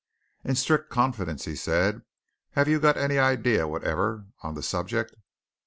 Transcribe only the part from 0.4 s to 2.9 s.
"In strict confidence," he said, "have you